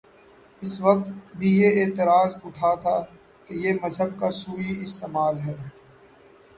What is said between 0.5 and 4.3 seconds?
اس وقت بھی یہ اعتراض اٹھا تھاکہ یہ مذہب